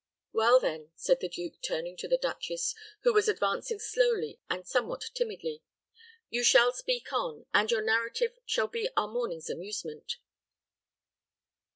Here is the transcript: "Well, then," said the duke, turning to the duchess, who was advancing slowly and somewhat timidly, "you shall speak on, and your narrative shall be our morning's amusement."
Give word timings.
"Well, 0.33 0.59
then," 0.59 0.89
said 0.95 1.19
the 1.19 1.29
duke, 1.29 1.61
turning 1.61 1.95
to 1.97 2.07
the 2.07 2.17
duchess, 2.17 2.73
who 3.01 3.13
was 3.13 3.27
advancing 3.27 3.77
slowly 3.77 4.39
and 4.49 4.65
somewhat 4.65 5.11
timidly, 5.13 5.61
"you 6.27 6.43
shall 6.43 6.73
speak 6.73 7.13
on, 7.13 7.45
and 7.53 7.69
your 7.69 7.83
narrative 7.83 8.39
shall 8.43 8.67
be 8.67 8.89
our 8.97 9.07
morning's 9.07 9.47
amusement." 9.47 10.17